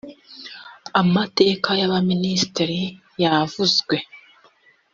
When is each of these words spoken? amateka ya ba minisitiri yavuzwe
amateka 1.01 1.69
ya 1.79 1.87
ba 1.91 1.99
minisitiri 2.11 2.79
yavuzwe 3.23 3.95